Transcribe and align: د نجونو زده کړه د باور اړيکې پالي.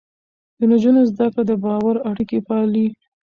د 0.57 0.59
نجونو 0.71 1.01
زده 1.11 1.27
کړه 1.33 1.43
د 1.49 1.51
باور 1.63 1.95
اړيکې 2.09 2.39
پالي. 2.47 2.87